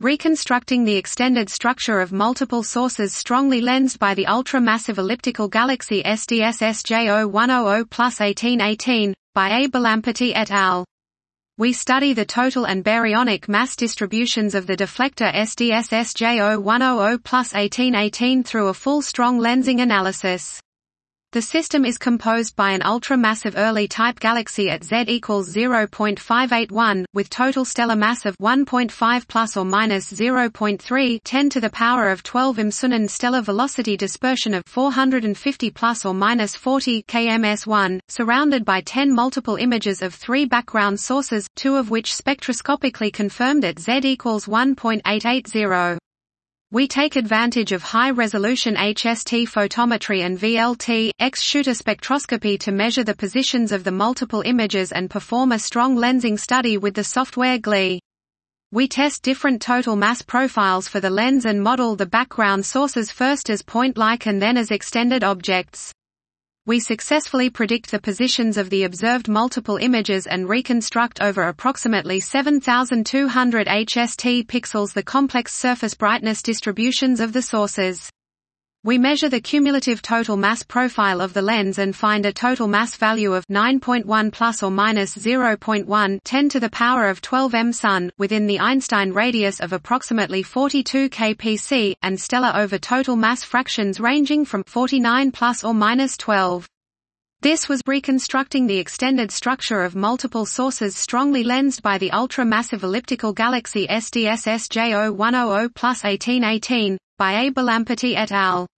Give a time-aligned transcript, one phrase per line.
[0.00, 6.84] Reconstructing the extended structure of multiple sources strongly lensed by the ultra-massive elliptical galaxy SDSS
[6.84, 9.66] J0100 plus 1818, by A.
[9.66, 10.84] Bolamperti et al.
[11.56, 18.44] We study the total and baryonic mass distributions of the deflector SDSS J0100 plus 1818
[18.44, 20.60] through a full strong lensing analysis.
[21.32, 27.66] The system is composed by an ultra-massive early-type galaxy at Z equals 0.581, with total
[27.66, 32.70] stellar mass of 1.5 plus or minus 0.3 10 to the power of 12 im
[32.92, 39.56] and stellar velocity dispersion of 450 plus or minus 40 kms1, surrounded by 10 multiple
[39.56, 45.98] images of three background sources, two of which spectroscopically confirmed at Z equals 1.880.
[46.70, 53.72] We take advantage of high-resolution HST photometry and VLT, X-shooter spectroscopy to measure the positions
[53.72, 58.00] of the multiple images and perform a strong lensing study with the software GLEE.
[58.70, 63.48] We test different total mass profiles for the lens and model the background sources first
[63.48, 65.94] as point-like and then as extended objects
[66.68, 73.66] we successfully predict the positions of the observed multiple images and reconstruct over approximately 7,200
[73.66, 78.10] HST pixels the complex surface brightness distributions of the sources.
[78.84, 82.94] We measure the cumulative total mass profile of the lens and find a total mass
[82.94, 88.12] value of 9.1 plus or minus 0.1 10 to the power of 12 m Sun
[88.18, 94.44] within the Einstein radius of approximately 42 kpc and stellar over total mass fractions ranging
[94.44, 96.68] from 49 plus or minus 12.
[97.40, 103.32] This was reconstructing the extended structure of multiple sources strongly lensed by the ultra-massive elliptical
[103.32, 107.50] galaxy SDSS J0100 plus 1818, by A.
[107.50, 108.68] Bolamperti et al.